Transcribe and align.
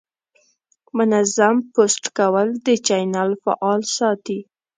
منظم 0.97 1.55
پوسټ 1.73 2.03
کول 2.17 2.47
د 2.65 2.67
چینل 2.87 3.29
فعال 3.43 3.81
ساتي. 3.97 4.39